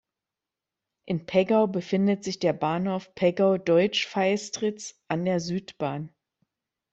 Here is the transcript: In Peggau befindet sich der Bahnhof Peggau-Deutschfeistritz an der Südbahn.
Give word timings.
In 1.05 1.27
Peggau 1.27 1.67
befindet 1.67 2.23
sich 2.23 2.39
der 2.39 2.53
Bahnhof 2.53 3.13
Peggau-Deutschfeistritz 3.13 4.95
an 5.09 5.25
der 5.25 5.39
Südbahn. 5.39 6.11